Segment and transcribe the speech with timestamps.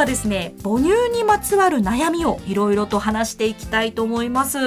[0.00, 4.58] はですね母乳にまつわる悩みをいろいろと話していきたいと思います、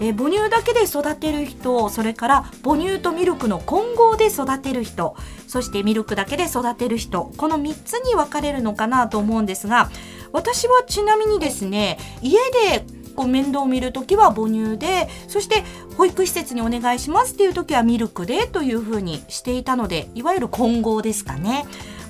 [0.00, 5.16] え、母乳だけで育てる人それから母乳とミルクの混合で育てる人
[5.48, 9.90] そしてミルクだけで育てる人この3つに分かれるのかなと思うんですが
[10.32, 12.38] 私はちなみにですね家
[12.70, 12.84] で
[13.16, 15.64] こう面倒を見るときは母乳でそして
[15.96, 21.66] 保育施設にお願いしますっていう時はミルクでというふうにしていたのでいわゆる混合ですかね。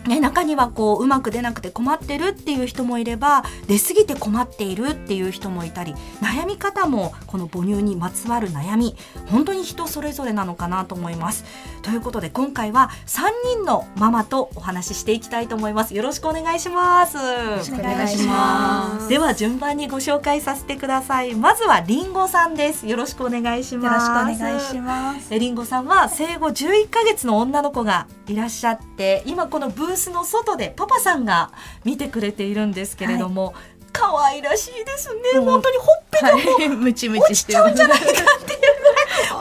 [0.09, 11.45] ね、中にはこううまく出なくて困ってるっていう人もいれば出過ぎて困っているっていう人もいたり悩み方もこの母乳にまつわる悩み本当に人それぞれなのかなと思います。
[11.83, 13.23] ということで今回は3
[13.55, 15.95] 人のママとお話ししていきたいと思います。
[15.95, 17.17] よろしくお願いします。
[17.17, 19.09] よろしくお願いします。
[19.09, 21.35] では順番にご紹介させてください。
[21.35, 22.87] まずはりんごさんです。
[22.87, 24.09] よろしくお願いします。
[24.09, 25.39] よろしくお願いします。
[25.39, 31.53] りんごさんは生後11ヶ月の女の子がいらっしゃって今このブースの外でパパさんが
[31.85, 33.55] 見てくれているんですけれども、はい、
[33.93, 39.09] 可愛らしいですね、本当にほっぺがもう、はい、ムチムチしちゃうんじゃないかっていうぐらい。
[39.29, 39.41] ふわ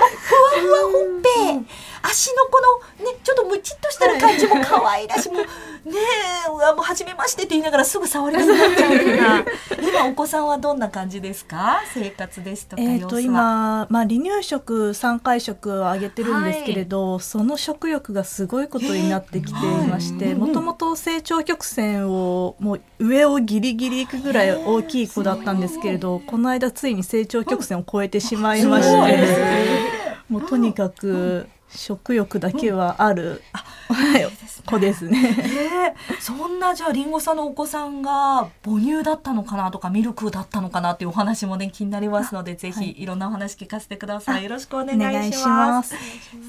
[0.59, 1.77] ふわほっぺ、
[2.09, 2.61] 足のこ
[2.99, 5.29] のねちょっとムチっとしてる感じも可愛らしい。
[5.29, 5.95] もうね
[6.47, 9.45] えもう初めましてって言いながらすぐ触りたくなっちゃうような。
[9.87, 11.81] 今お子さんはどんな感じですか？
[11.93, 29.27] 生活ですとか えっ、と今まあ離乳食3回食をあげてるんですけれど、はい、その食欲がすごいことになってきていましてもともと成長曲線をもう上をギリギリいくぐらい大きい子だったんですけれどこの間ついに成長曲線を超えてしまいまして、
[30.29, 33.41] もうとにかく食欲だけはある、
[34.67, 35.35] 子ですね。
[36.09, 44.43] えー、そんなじゃありんごさんのお子さんが母乳だったのかなとかミルクだったのかなっていうお話もね気になりますのでぜひいろんなお話聞かせてください。
[44.43, 45.95] よろしくお願いします。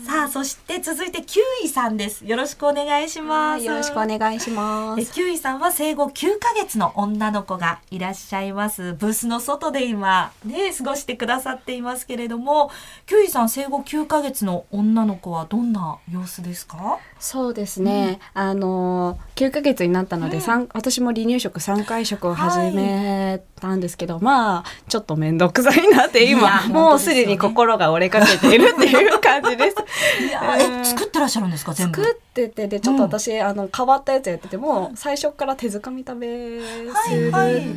[0.07, 2.27] さあそして続いてキウイさんです。
[2.27, 3.65] よろしくお願いします。
[3.65, 5.13] よろしくお願いします。
[5.13, 8.95] キウイさんは生後9ヶ月の女の子がいらっしゃいます。
[8.95, 12.71] ブースの外で今ね過ごしてくださっていますけれども、
[13.07, 16.99] キウイさん生後9ヶ月の女の子はどんな様子ですか？
[17.19, 29.77] そうですね、うん、あの9ヶ月になったので、うん、私も離乳食3回食を始めたんですけど、はい、まあちょっと面倒くさいなって今、もうすでに心が折れかけているっていう感じです。
[30.27, 32.03] いや、え作ってらっしゃるんですか全部？
[32.03, 37.33] 作っててでちょっと私、うん、あの変わったやつやってても最初から手づかみ食べするっ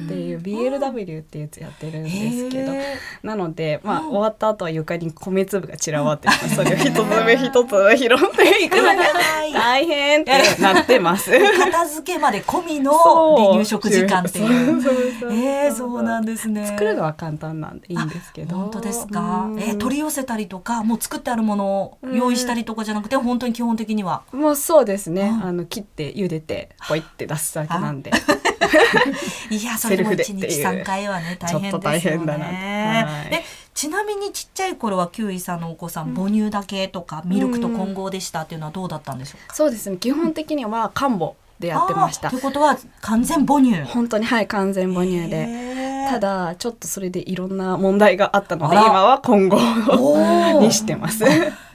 [0.08, 1.41] ていう、BLW ってい。
[1.41, 2.74] うやつやってるんですけど、
[3.24, 8.96] なのでまあ終わった後は床に米粒が散らばって それを一つ目一つ拾っていくのが
[9.53, 10.22] 大変。
[10.22, 11.31] ってなってます。
[11.58, 14.81] 片付けまで込みの離乳食時間っていう。
[15.31, 16.66] えー、そうなんですね。
[16.68, 18.56] 作るのは簡単なんでいいんですけど。
[18.58, 19.50] 本当ですか？
[19.58, 24.24] えー、取り寄せたりとか、もう作ってあるものを用意したりとかじゃなくて、本当に基本的には？
[24.32, 25.40] もうそうですね。
[25.44, 28.12] あの切って茹でてポイって出すだけなんで。
[29.50, 33.44] いやそれも一日三回はね大変ですよね。
[33.74, 39.56] ちなみにちっちゃい頃はキウイさんのお子さん、母乳だけとかミルクと混合でしたっていうのはどうだったんでしょうか？
[39.56, 39.98] そうですね。
[39.98, 42.29] 基本的には漢母でやってました。
[42.29, 43.81] ということは完全母乳。
[43.83, 45.72] 本当にはい完全母乳で。
[46.09, 49.57] ただちょっとそれでいろんな問題があったので今は混合
[50.59, 51.23] にしてます。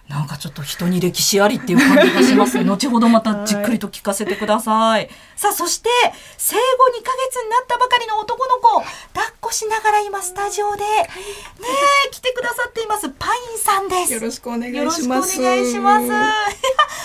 [0.08, 5.10] なんかちょっと人に歴史ありっていう感じがします 後ほどまたじっくりと聞かせてください。
[5.34, 5.90] さあ、そして、
[6.38, 6.60] 生後
[6.98, 11.08] 2ヶ月になったばかりの男の子、抱っこしながら今スタジオで、ね
[12.12, 14.12] 来てくださっています、パインさんです。
[14.12, 15.02] よろしくお願いします。
[15.02, 16.06] よろしくお願いします。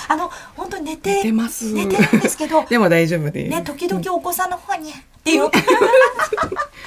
[0.07, 3.49] あの、本当に寝て、寝ます寝てるんですけど、 でも大丈夫です。
[3.49, 5.49] ね、時々お子さんの方に、っていう。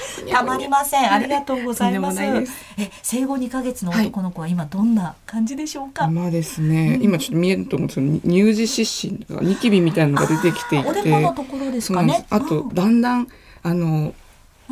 [0.31, 1.13] たまりません。
[1.13, 2.21] ありがとうございます。
[2.23, 6.07] え、生後2ヶ月の男の子は今どんな感じでしょうか？
[6.07, 12.25] 今ですね、今ちょっと見えると思うんですけど、乳児湿疹とかニキビみたいなのが出てきていて、ところですかね？
[12.31, 13.29] あと、だんだん
[13.63, 14.15] あの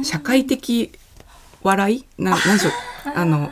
[0.02, 0.90] 社会的
[1.62, 2.04] 笑い？
[2.18, 2.72] ななんでしょう。
[3.14, 3.50] あの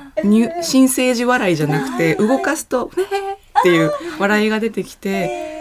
[0.62, 5.60] 新生児笑いじゃなくて動かすと「へーっていう笑いが出てきて。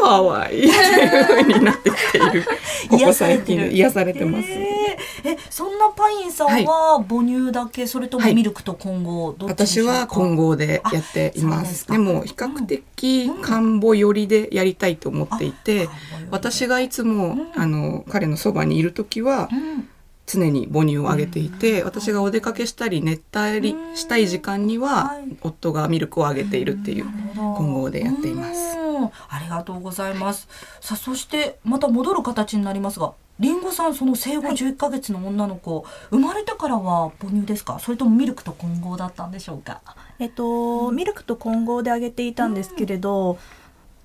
[0.00, 2.44] かわいいっていう風になってきている。
[2.88, 4.48] ここ最近癒されてます。
[4.48, 11.86] えそんなパインさんは母乳だけ、はい、それともミルクと混合、私は混合でやっています。
[11.86, 15.90] でも比較的漢母寄りでやりたいと思っていて、うん、
[16.30, 19.48] 私がいつも、あの彼のそばにいる時は、
[20.30, 28.76] 常に母乳をあげていて、私がお出かけしたり熱帯したい時間には、夫がミルクをあげているっていう混合でやっています。
[29.28, 30.46] ありがとうございます。
[30.80, 37.78] さあそしてまた戻る形になりますが、りんごさんその生後11ヶ月の女の子、はい、生まれてからは母乳ですか？
[37.78, 39.80] それともミルクと混合だったんでしょうか？
[40.18, 43.38] えっと、ミルクと混合であげていたんですけれど、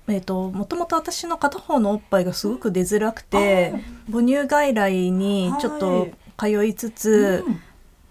[0.08, 3.74] えーと、もともと私の片方のおっぱいがすごく出づらくて
[4.10, 7.66] 母乳外来にちょっと通いつつ、はい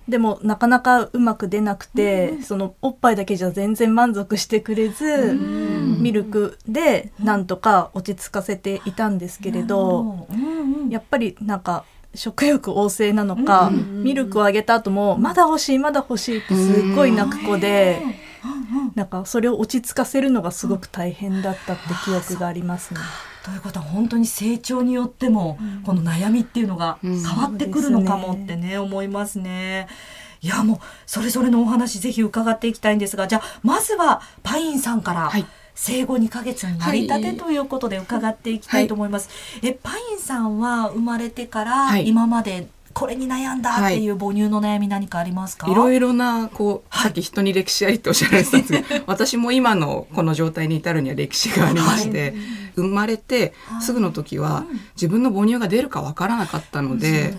[0.08, 18.00] でもなかなかうまく出なくて、うん、そのおっぱいだけじゃ全然満足してくれず、うん、ミルクでなんとか落ち着かせていたんですけれど、うん、やっぱりなんか食欲旺盛なのか、ミルクをあげた後もまだ欲しいまだ欲しいってすっごい泣く子で。
[18.96, 23.00] なんかそれを落ち着かせるのがすごく大変だったって記憶がありますね。
[23.44, 23.80] ということ？
[23.80, 29.88] は本当に成長によっても、この悩みっていうのが変わってくるのかもってね、思いますね。
[30.42, 35.46] いやもうそれぞれのお話ぜひ伺っていきたいんですがじゃあまずはパインさんから、はい。
[35.78, 39.30] 生後2ヶ月になりたてということで伺っていきたいと思います。
[39.62, 52.34] はい、えパインさんは生まれてから今までこれに悩んだっていう母乳の悩み何かありますか、はい、いろいろなこう、さっき人に歴史ありっておっしゃられてたんですけど 私も今のこの状態に至るには歴史がありまして、はい、
[52.78, 54.64] 生まれてすぐの時は
[54.96, 57.36] 自分の母乳が出るかわからなかったので、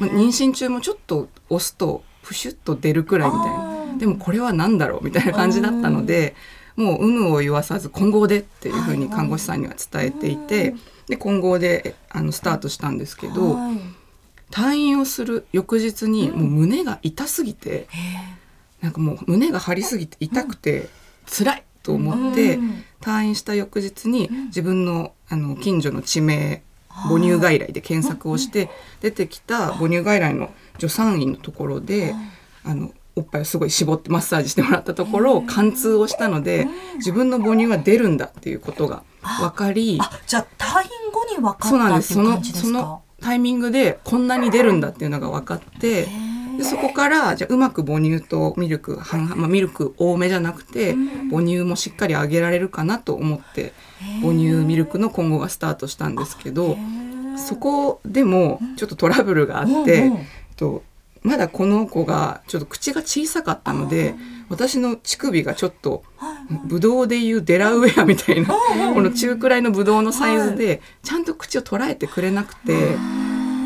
[0.00, 3.74] ま妊娠中もちょっと押すとプシュッと出るくらいみたいな。
[3.98, 6.34] でもこれは何だろうみたいな感じだったので
[6.76, 10.74] もう有無を言わさず混合でっていうふうに看護師さんには伝えていて
[11.06, 13.58] で混合であのスタートしたんですけど。
[14.50, 17.88] 退院をする翌日にもう胸が痛すぎて、
[18.80, 20.88] なんかもう胸が張りすぎて痛くて
[21.26, 22.58] 辛いと思って、
[23.00, 28.70] 退院した翌日に自分のあの近所の地名母乳外来で検索をして
[29.00, 32.14] 出てきた母乳外来の助産院のところで
[32.62, 39.02] あのおっぱいをすごい絞ってマッサージしてもらったところ貫通をしたので自分の母乳は出るんだっていうことが
[39.40, 42.14] 分かりじゃあ退院後に分かったそうなんです。
[42.14, 46.06] そのそのタイミングでこんなに出るんだっていうのが分かって
[46.58, 50.94] でそこからじゃうまく母乳とミルク半々、まあ、ミルク多めじゃなくて
[51.30, 53.72] 母乳もしっかりあげられるかなと思って
[54.20, 56.76] 母乳ミルクの今後がスタートしたんですけど
[57.38, 60.12] そこでもちょっとトラブルがあって、
[60.56, 60.84] と
[61.22, 64.14] まだこの子がちょっと口が小さかったので
[64.54, 66.02] 私の乳首がちょっと
[66.64, 68.48] ブドウでいうデラウェアみたいな
[68.94, 72.96] この中くらいのブドウのサイズでちゃんと口を捉えてくれなくて。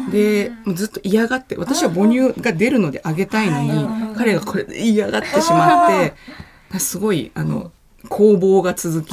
[0.08, 6.14] でずっと嫌がって私は母乳が出るのであげたいのに彼がこれで嫌がってしまって
[6.80, 7.72] すごいあの
[8.08, 9.12] 攻防が続き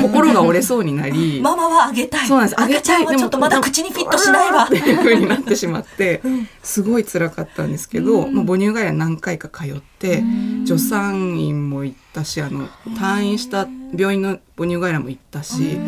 [0.00, 2.26] 心が折れそうになりママはあげたい。
[2.26, 2.60] そうなんです。
[2.60, 3.06] あげちゃい。
[3.06, 4.64] ちょっとまだ口にフィットしないわ。
[4.64, 6.22] っていう風になってしまって
[6.62, 10.22] すごい辛かったんですけど、まあ、母乳外来何回か通って
[10.66, 15.78] 助産院も行ったしあの退院した病院の母乳外来も行ったし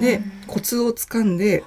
[0.00, 1.62] でコツをつかんで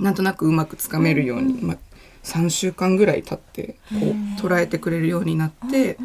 [0.00, 1.76] なんとなくうまくつかめるように、まあ、
[2.22, 5.98] 3週間ぐらい経ってこう捉えてくれるようになって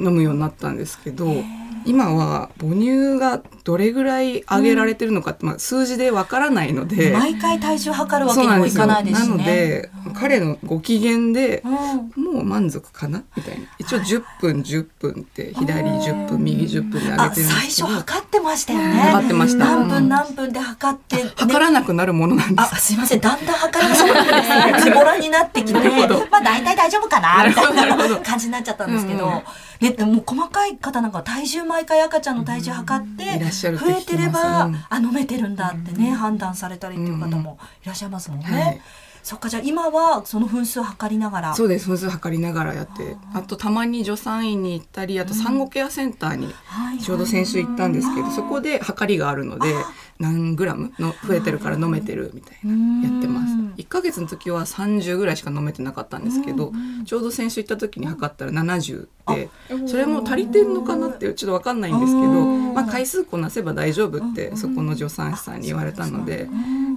[0.00, 1.44] 飲むようになったんですけど。
[1.84, 7.12] 今は母乳がどれぐらい上げられてるのかって、まあ、数字でわからないので。
[7.12, 9.28] 毎回体重測るわけにもいかないですね。
[9.28, 11.62] なので、彼のご機嫌で、
[12.16, 13.66] もう満足かなみたいな。
[13.78, 17.48] 一応10分10分って左10分右10分で上げてるんですけど。
[17.48, 18.94] 最初測ってましたよね。
[18.94, 19.64] 測ってました。
[19.64, 22.74] 何分何分で測って、ね、測らなくなるものなんです。
[22.74, 23.20] あすいません。
[23.20, 25.78] だんだん測らなくなって ズボラになってきて
[26.30, 29.32] まあ大体大丈夫かなみたいな感じになっちゃったんですけど、うん。
[29.32, 29.40] うん
[29.80, 38.46] ね、もう細かい方なんか体重毎回赤ちゃんの体重測って増えてれば、うん、あ飲めてるんだってね、判断されたりっていう方もいらっしゃいますもんね。
[38.46, 38.80] はい。
[39.22, 41.54] そっかじゃあ今はその分数測りながら。
[41.54, 41.88] そうです。
[41.88, 46.54] 分数測りながらやってあとたまに助産院に行ったりあと産後ケアセンターに
[47.02, 49.74] ちょうど先週行ったんですけど、そこで測りがあるので
[50.20, 53.54] 何グラムの増えてるから飲めてるみたいなやってます。
[53.80, 56.72] 1ヶ月の時は30ぐらいしか飲めてなかったんですけど
[57.06, 59.48] ちょうど先週行った時に測ったら70で
[59.86, 66.48] それも足りてんのかなってちょっと分かんないんですけど、まあ、回数こなせば大丈夫ってそこの助産師さんに言われたので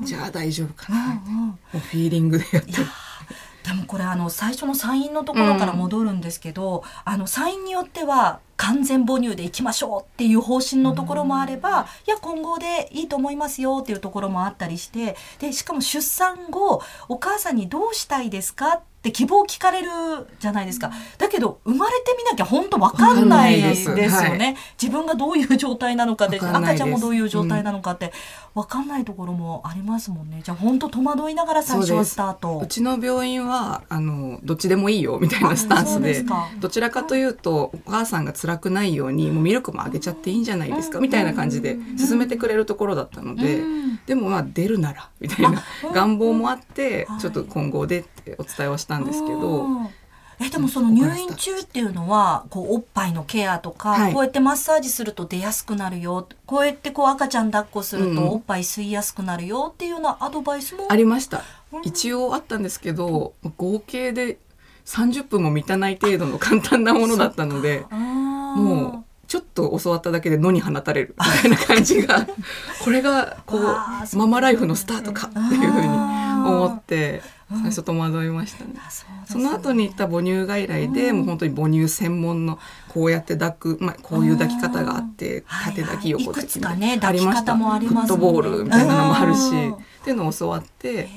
[0.04, 2.86] じゃあ大丈夫かなってもうフィーリングでやってる。
[3.64, 19.90] でもこれあの最初のサインのところから戻るんですけど、うん、あのサインによっては完全母乳でいきましょうっていう方針のところもあれば、うん、いや今後でいいと思いますよっていうところもあったりしてでしかも出産後お母さんにどうしたいですかってって希望聞かれる
[20.40, 20.90] じゃないですか。
[21.18, 28.14] だけど生まれてみなきゃ本当わかんないですよね、はい、自分がどういう状態なのかで赤ちゃんもどういう状態なのかって
[28.54, 30.40] わかんないところもありますもんね。
[30.42, 32.62] じゃあ本当戸惑いながら最初はスタート。
[32.64, 36.24] うちの病院はあのどっちでもいいよみたいなスタンスで。
[36.62, 43.62] どちらかというとお母さんが辛くないようにもうミルクもあげちゃっていいんじゃないですかみたいな感じで進めてくれるところだったので、
[44.06, 49.68] でもまあ出るならみたいな願望もあってちょっと今後でってお伝えをしたんですけど。
[50.40, 61.44] えでもその入院中っていうのはこうおっぱいのケアとか、はい、こうやってマッサージすると出やすくなるよこうやってこう赤ちゃん抱っこするとおっぱい吸いやすくなるよっていうようなアドバイスも、ありました、
[61.84, 64.38] 一応あったんですけど合計で
[64.86, 67.86] 30分も満たない程度の簡単なものだったので
[68.56, 72.28] もうちょっと教わっただけで野に放たれるみたいな感じが
[72.84, 78.74] これがこうママライフのスタートかっていうふうに思って最初戸惑いましたね。
[79.28, 91.10] その後に行った母乳外来で、もう本当に母乳専門のこうやって抱く、まあ、こういう抱き方があって縦抱き横抱きありました、ね、フットボールみたいなのもあるしっていうのを教わって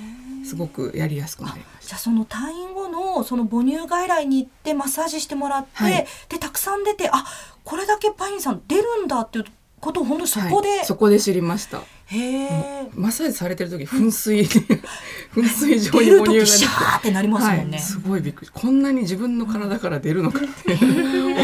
[0.47, 1.89] すごくやりやすくなりました。
[1.89, 7.25] じゃあその退院後のその母乳外来に行ってマッサージしてもらって、はい、でたくさん出てあ
[7.65, 9.45] これだけパインさん出るんだっていう
[9.81, 11.83] ことを本当そこで、はい、そこで知りました。
[12.07, 12.89] へえ。
[12.95, 18.51] マッサージされてる時噴水噴水状に母乳がシャーってなりますもんね、はい、すごいびっくり。
[18.53, 20.79] こんなに自分の体から出るのかって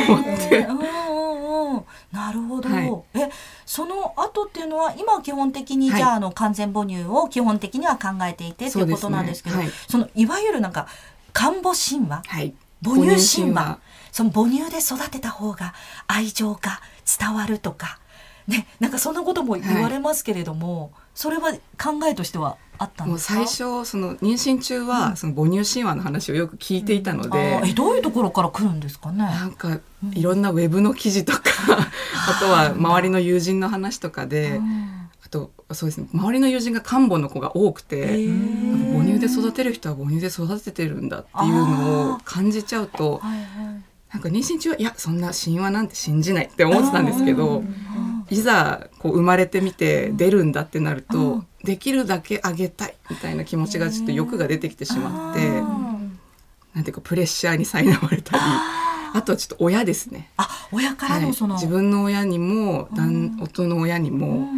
[0.09, 0.69] 思って。
[2.13, 2.69] なるほど、
[4.53, 10.87] っていうのは今は基本的に、じゃああの完全母乳を基本的には考えていてっていうことなんですけどはい、そのいわゆるなんか
[11.33, 12.55] 看母神話、はい、
[12.85, 13.79] 母乳神話。
[14.13, 15.73] その母乳で育てた方が
[16.07, 16.81] 愛情が
[17.19, 17.99] 伝わるとか
[18.47, 23.35] ねなんかそんなことも言われますけれども、はい、それは考えとしてはあったんですか？
[23.35, 29.19] 最初その妊娠中は、その母乳神話の話をよく聞いていたので、うん、えどういうところから来るんですかね？
[29.19, 29.81] なんか
[30.13, 31.41] いろんなウェブの記事とか、
[32.29, 34.61] あとは周りの友人の話とかで、
[35.25, 36.09] あとそうですね。
[36.13, 38.29] 周りの友人が看護の子が多くて
[38.93, 43.47] 母乳で育てる人は母乳で育ててるんだっていうのを感じちゃうと、はいはい、
[44.13, 47.63] なんか妊娠中はいやそんな神話なんて信じないって思ってたんですけど。
[48.31, 55.41] いざこう生まれてみて出るんだってなると、できるだけあげたいみたいな気持ちがちょっと欲が出てきてしまって、
[56.73, 58.43] なんていうかプレッシャーに苛まれたり。
[59.15, 60.31] あとはちょっと親ですね。
[60.39, 64.49] あ、親からのその、はい、自分の親にも、旦夫の親にも、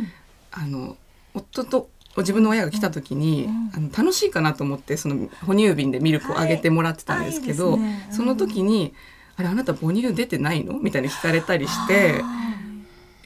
[0.52, 0.96] あの
[1.34, 7.78] 夫と自分の親が来た時に、あの楽しいかなと思ってその哺乳瓶でミルクをあげてもらってたんですけど、
[8.10, 8.94] その時に
[9.36, 12.22] 「あれあなた母乳出てないの?」みたいに聞かれたりして。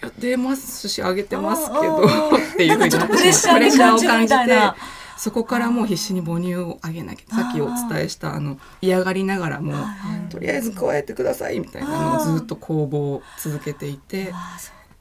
[0.03, 2.11] や出ますしあげてますけどっ
[2.57, 4.59] ていうふうにプレッシャーを感じて
[5.19, 9.75] そこからもう必死に母乳をあげなきゃさっきお伝えしたあの嫌がりながらも
[10.31, 14.33] とりあえず加えてくださいみたいなのをずっと攻防を続けていて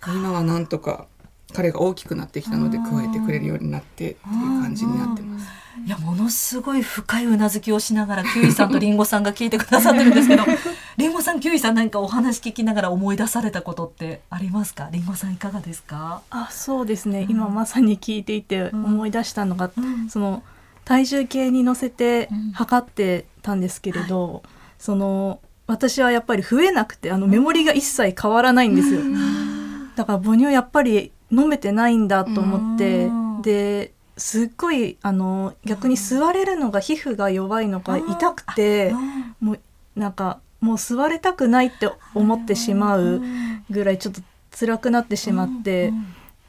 [0.08, 1.08] 今はなんとか
[1.54, 4.16] 彼が大きくなってきたので加えてくれるようになってっていう
[4.62, 5.48] 感じになってます。
[5.86, 10.43] いやものすごい深いうなずきをしながらキュウイさんとリンゴさんが聞いてくださってるんですけど
[10.98, 14.89] リンゴさんキュウイさん何かお話聞きながら思い出されたことってありますか？
[14.91, 16.22] リンゴさんいかがですか？
[16.29, 20.43] あそうですね、うん、今まさに聞いていて思い出したのが、うん、その
[20.84, 24.41] 体重計に乗せて測ってたんですけれど、うんはい、
[24.79, 29.01] その私はやっぱり増えなくてあのメモリが一切変わらないんですよ。
[29.96, 33.10] だから母乳やっぱり飲めてないんだと思って
[33.41, 38.93] ですっごいあの逆に座れるのが皮膚が弱いのか痛くて
[39.39, 39.59] もう
[39.95, 43.21] なんかもう座れたくないって思ってしまう
[43.69, 44.21] ぐらいちょっと
[44.59, 45.93] 辛くなってしまって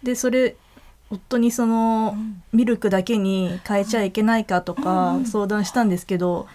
[0.03, 0.57] でそれ
[1.11, 2.17] 夫にその
[2.53, 6.47] ミルクだけに変えちゃいけないかとか相談したんですけど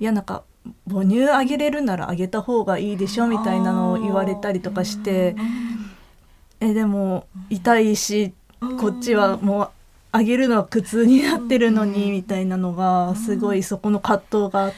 [0.00, 0.44] いやなんか
[0.88, 5.34] 母乳あげれるならあげた方がいいでしょみたいなのを言われたりとかして
[6.60, 8.34] えでも痛いし
[8.80, 9.70] こっちはもう
[10.10, 14.72] あげるのは苦痛になってるのにみたいなのがすごいそこの葛藤があっ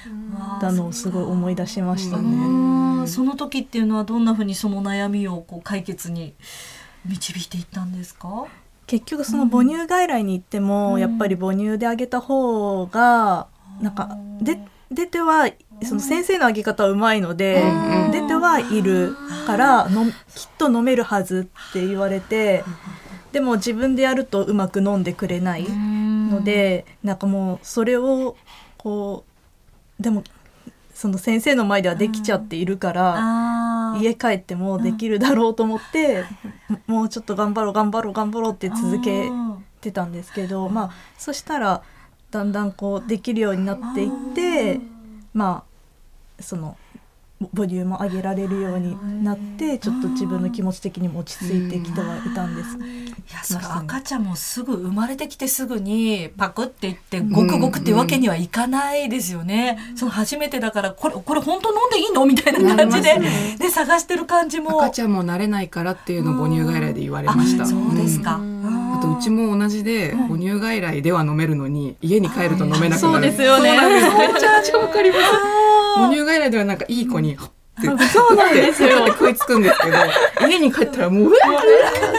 [0.61, 3.07] たのをすごい思い出しましたね。
[3.07, 6.35] その時っていうのはどんなふうにその悩みをこう解決に
[7.07, 8.47] 導いていったんですか？
[8.87, 13.47] 結局その母乳外来に行っても、やっぱり母乳であげた方が
[13.81, 14.59] なんかで
[14.91, 15.49] 出ては
[15.85, 17.63] その先生のあげ方はうまいので、
[18.11, 20.13] 出てはいるからのきっ
[20.59, 22.65] と飲めるはずって言われて。
[23.33, 28.37] でも自分でやるとうまく飲んでくれないのでなんかもうそれを
[28.77, 29.25] こ
[29.99, 30.25] うでも
[30.95, 36.25] その先生の前ではできちゃっているから家帰ってもできるだろうと思って
[36.87, 39.31] もうちょっと頑張ろう頑張ろう頑張ろうって続け
[39.81, 41.83] てたんですけどまあそしたら
[42.31, 44.81] だんだんこうできるようになっていって
[45.33, 45.65] ま
[46.39, 46.77] あその
[47.41, 52.77] ボリューム上げられるようになってちょっと自分の気持ち的にも落ち着いてきてはいたんです。
[52.77, 59.79] いやそれ赤ちゃんもすぐ生まれてきてすぐにパクっていってごくごくってわけにはいかないですよね。
[59.97, 62.27] その初めてだからこれこれ本当飲んでいいの？
[62.27, 67.65] みたいな感じで、ね、で探してる感じも赤ちゃんも慣れないからっていうのを母乳外来で言われました。
[67.65, 68.39] そうですか。
[68.39, 72.99] あとうちも同じで母乳外来では飲めるのに家に帰ると飲めなくなる。
[72.99, 73.73] そうですよね。
[73.73, 73.79] め
[74.39, 75.60] ちゃめちゃわかります。
[75.97, 77.87] 母乳外来ではなんかいい子に、はって。
[78.09, 79.07] そうなんですよ。
[79.09, 79.97] 食いつくんですけど
[80.49, 81.37] 家に帰ったらもううわ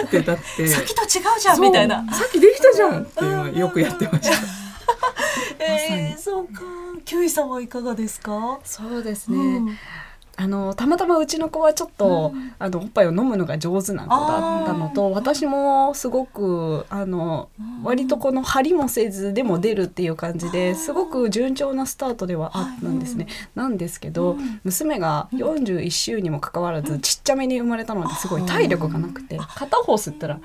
[0.01, 0.67] ーってだって。
[0.67, 2.03] さっきと違うじゃんみたいな。
[2.11, 4.37] さっきできたじゃんっていうのはよくやってました。
[5.59, 6.61] えー、そうか。
[7.05, 8.59] キュウイさんはいかがですか？
[8.63, 9.77] そうですね、うん
[10.37, 17.49] あのたまたまうちの子はちょっと、あのおっぱいを飲むのが上手な子だったのと私もすごくあの
[17.83, 23.27] 割とこの張りもせずでも出るっていう感じですごく順調なスタートではあったんですね。
[23.55, 30.39] なんですけど娘が41週にもかかわらずちっちゃめに生まれたのですごい体力がなくて片方吸ったら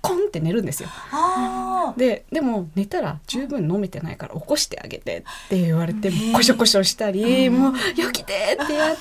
[0.00, 0.88] コンって寝るんですよ。
[1.12, 9.00] あででも寝たら十分飲めてないから起こしてあげてって言われてコショコショしたり「もう起きて!」ってやって。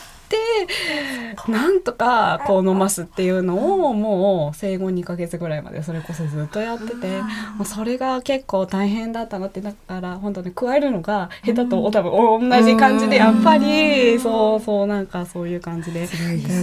[1.47, 7.21] なんとかこう飲ますっていうのをもう生後2ヶ月ぐらいまでそれこそずっとやってて
[7.57, 16.07] もうそれが結構大変だったなってだから本当に加えるのが下手と多分同じ感じでやっぱりそうそうなんかそういう感じで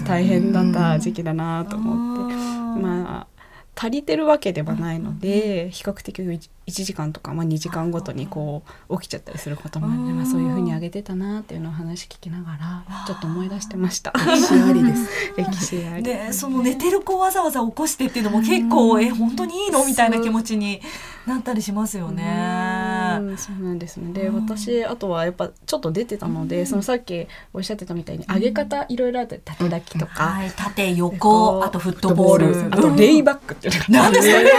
[0.07, 2.35] 大変だった時期だなと思って。
[2.81, 3.36] まあ
[3.77, 6.23] 足りてるわけではないので比較的
[6.67, 14.13] 1時間とか、まあ、2時間ごとにこう起きちゃったりすることもあるので、まあ、そういうふうに上げてたなっていうのを話聞きながらちょっと思い出してました。
[14.13, 15.09] 歴史ありです。
[15.37, 16.03] 歴史あり。
[16.03, 19.85] でその寝てる子わざわざ起こしてっていうのも結構え本当にいいの？
[19.87, 20.81] みたいな気持ちに
[21.27, 23.19] なったりしますよね。
[23.21, 23.39] うん。
[23.39, 24.13] そうなんですね。
[24.13, 32.75] で私あとはやっぱちょっと出てたので、そのさっきおっしゃってたみたいに上げ方いろいろあって縦抱きとか、はい、縦横あとフットボール。
[32.75, 34.51] あとレイバックっていうのがなんですかね。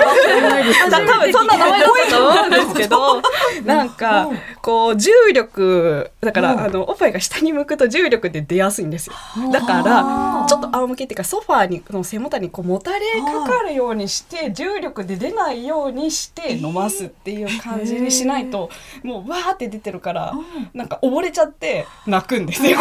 [0.90, 3.22] 多分そんな名前と思うんですけど
[3.66, 4.30] なんか
[4.62, 9.14] こう重力だからあのおっぱいが下に向くと重力で出やすいんですよ。
[9.52, 18.70] だからちょっと仰向けっていうかソファーにの背もたれにこうもたれかかるようにして重力で出ないようにして飲ますっていう感じにしないと
[19.04, 20.34] もうわーって出てるから
[20.74, 22.78] なんか溺れちゃって泣くんですよ。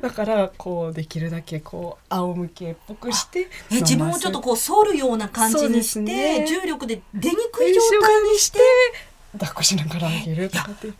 [0.00, 6.46] だからこうできるだけこう仰向けっぽくしてえ自分をちょっとこう反るような感じにして、ね。
[6.46, 8.58] 重力で出にくい状態にして
[9.32, 10.50] 抱っこしながらあげる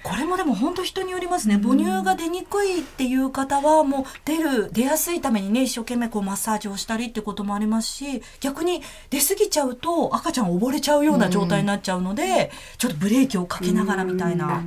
[0.02, 1.60] これもでも本当人によりますね。
[1.62, 14.62] 母乳が出にくいっていう方はもう出る出やすいためにね一生懸命こうマッサージをしたりってこともありますし逆に出過ぎちゃうと赤ちゃん溺れちゃうような状態になっちゃうので、ちょっとブレーキをかけながらみたいな。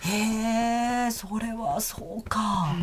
[0.00, 2.74] へえそれはそうか、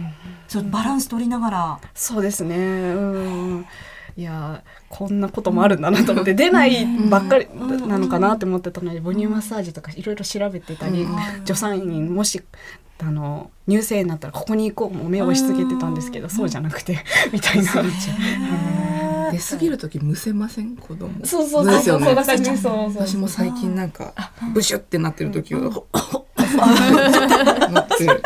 [0.48, 1.80] ちょっとバランス取りながら。
[1.94, 2.56] そうですね。
[2.56, 3.66] うん
[4.18, 7.48] いやこんなこともあるんだなと思って出ないばっかり
[7.88, 11.06] なのかなって思ってたので母乳マッサージとかいろいろ調べてたり
[11.46, 12.42] 助産院もし
[13.00, 16.98] あの乳腺になったらここに行こうもう目を押し付けてたんですけどそうじゃなくて
[17.32, 17.72] みたいな。
[19.32, 20.78] 出過ぎる時むせません？
[20.78, 21.10] 子供。
[21.26, 22.00] そうそうそうそう
[22.96, 24.14] 私も最近なんか
[24.54, 25.62] ブシュってなってる時は
[27.72, 28.22] なって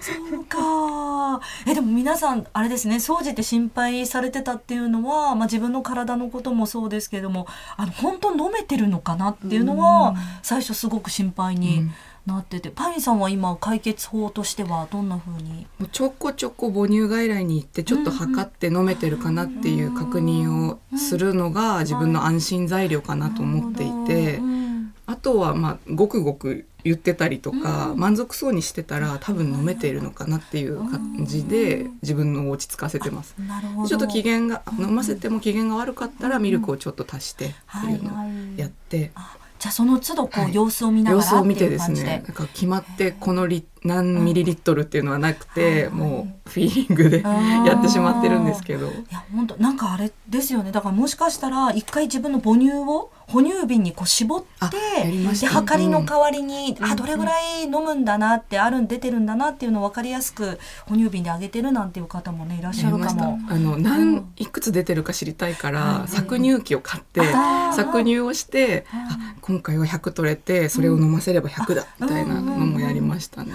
[0.00, 1.40] そうか。
[1.66, 11.90] えでも皆さんあれですね掃除って心配されてたっていうのは、まあ、自分の体のこともそうですけれどもあの本当飲めてるのかなっていうのは最初すごく心配に
[12.26, 15.66] なってて、パインさんは今解決法としてはどんな風に？
[15.78, 24.94] もうちょこちょこ母乳外来に行ってちょっと測って飲めてるかなっていう確認をするのが自分の安心材料かなと思っていてうん。
[25.04, 33.34] あとはまあごくごく言ってたりとか満足そうにしてたら多分飲めているのかなっていう感じで自分の落ち着かせてます。
[33.38, 33.88] なるほど。
[33.88, 37.96] ちょっと機嫌が飲ませても機嫌が悪かったらミルクをちょっと足してってい。
[37.96, 39.12] うのをやって。
[39.14, 40.54] あじゃあその都度こうはい。
[40.54, 48.88] 様子を見ながら様子を見っててですねなんか決まってこのリ何ミリリットルっていうのはなくてもうフィーリングでやってしまってるんですけど。
[48.88, 50.72] いや本当なんかあれですよね。
[50.72, 63.38] だからもしかしたら一回自分の母乳を哺乳瓶にこう絞ってでた測りの代わりに、あどれぐらい飲むんだなってあるん出てるんだなっていうのを分かりやすく哺乳瓶であげてるなんていう方もねいらっしゃるかも。
[63.48, 73.52] あの何いくつ出てるか知りたいから搾乳機を買って搾乳をしてあ今回は100取れてそれを飲ませれば100だみたいなのもやりましたね。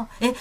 [0.00, 0.34] あーえ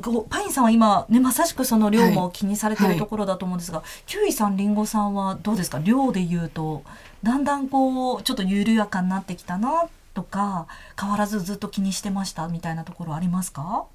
[0.00, 5.80] こうパインさんは今ねまさしくその量も気にされてるはいところだと思うんですが、キュウイさんリンゴさんはどうですか？
[5.80, 6.84] 量で言うと
[7.22, 10.66] だんだんこうちょっと緩やかになってきたなとか
[11.00, 13.86] 変わらずずっと気にしてましたみたいなところありますか？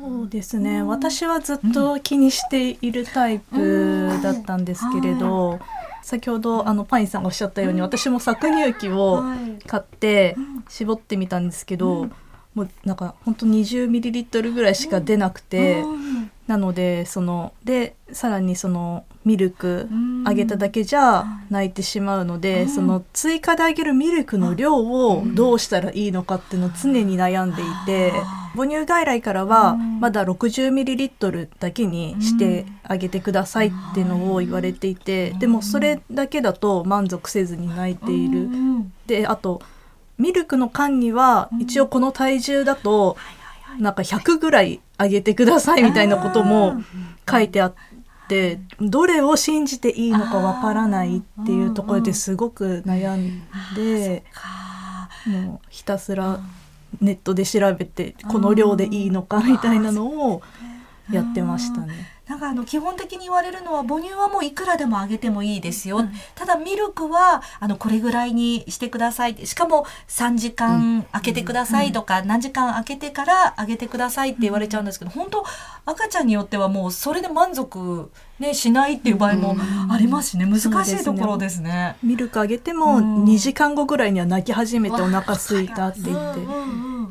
[0.00, 0.82] そうですね。
[0.82, 5.58] 私はずっと気にしているタイプだったんですけれど、
[6.02, 9.24] 先ほどあのパインさんがおっしゃったように、私も搾乳機を
[9.66, 10.36] 買って
[10.68, 12.08] 絞ってみたんですけど、
[12.58, 15.84] もうなんか本当20ミリリットルぐらいしか出なくて、
[16.48, 19.88] なのでそのでさらにそのミルク
[20.24, 28.12] あげただけじゃ泣いてしまうので、その追加であげるミルクの量をどうしたらいいのかっていうのを常に悩んでいて、
[28.56, 38.48] 母乳外来からはまだ 60ml だけにしてあげてくださいっていうのを言われていて、でもそれだけだと満足せずに泣いている。
[39.06, 39.62] であと
[40.18, 43.16] ミルクの缶には一応この体重だと
[43.78, 46.74] なんか100ぐらいあげてくださいみたいなことも
[47.28, 47.74] 書いてあっ
[48.28, 53.42] てどれを信じていいのかわからないっていうところですごく悩ん
[53.76, 54.24] で
[55.26, 56.40] もうひたすら
[57.00, 60.42] ネットで調べてこの量でいいのかみたいなのを
[61.12, 62.17] やってましたね。
[62.28, 69.46] なんかあの基本的に言われるのは母乳はもういくらでもあげてもいいですよ、うん、ただミルクはあのこれぐらいにしてください。
[69.46, 75.44] しかも3時間空けてくださいとか、うん、何時間空けてからあげてくださいって言われちゃうんですけど、本当
[75.86, 79.56] 赤ちゃんによってはもうそれで満足、ね、しないっていう場合も
[79.90, 81.96] ありますしね、難しいところですね。
[82.02, 86.40] ミルクあげても2時間後ぐらいには泣き始めてお腹すいたって言って。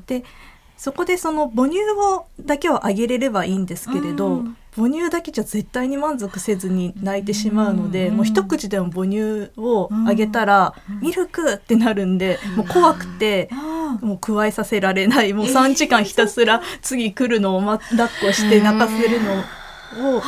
[0.08, 0.24] で
[0.78, 13.50] そこでその母乳をだけをあげれればいいんですけれど、うん、母乳だけじゃ絶対に満足せずに泣いてしまうので、うん、もう一口でも母乳をあげたら、うん、ミルクってなるんで、もう怖くて、
[14.02, 15.34] もう加えさせられない。
[15.34, 20.22] もう3時間ひたすら次来るのを、ま、抱っこして泣かせるのを、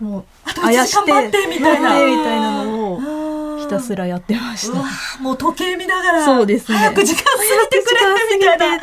[0.00, 0.24] もう
[0.64, 2.04] あやして待ってみたいな。
[2.04, 4.82] みたいなのをひたすらやってました。
[5.22, 6.78] もう時計見ながらそうですね。
[6.78, 8.00] 早く時間過ぎてくれ
[8.36, 8.82] みたいな。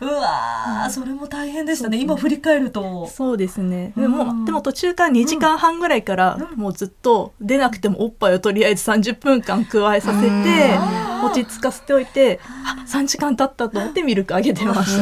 [0.00, 2.00] うわ、うん、それも大変でしたね。
[2.00, 3.06] 今振り返ると。
[3.06, 3.92] そうですね。
[3.96, 10.78] でも、うん、でも途中から2時間半ぐらいから、もうずっと出なくてもおっぱいをとりあえず30分間加えさせて、
[11.24, 14.86] 落ち着かせておいてあ3時間経ったと思ってミルクあげてました。
[14.86, 14.96] す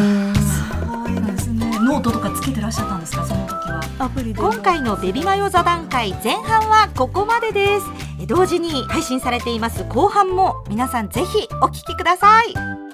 [0.85, 1.79] ごいですね。
[1.81, 3.81] ノートとかつけてらっしゃったんですかその時は。
[4.01, 8.09] アプリ今回のベビマヨ座談会前半はここまでです。
[8.27, 12.88] 同時に配信されています後半も皆さんぜひお聞きください